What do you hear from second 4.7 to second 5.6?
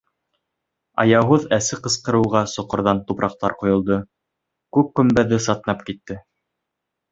күк көмбәҙе